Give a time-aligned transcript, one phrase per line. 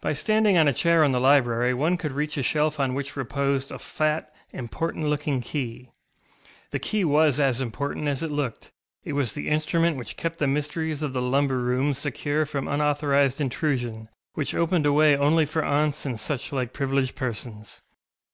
[0.00, 3.16] By standing on a chair in the library one could reach a shelf on which
[3.16, 5.90] reposed a fat, important looking key.
[6.70, 8.72] The key was as important as it looked;
[9.04, 13.42] it was the instrument which kept the mysteries of the lumber room secure from unauthorised
[13.42, 17.82] intrusion, which opened a way only for aunts and such like privileged persons.